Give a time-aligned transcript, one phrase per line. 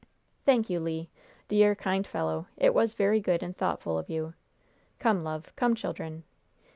[0.45, 1.05] "Thank you, Le.
[1.47, 2.47] Dear, kind fellow!
[2.57, 4.33] It was very good and thoughtful of you.
[4.97, 5.53] Come, love.
[5.55, 6.23] Come, children.